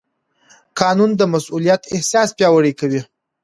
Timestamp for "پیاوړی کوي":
2.37-3.01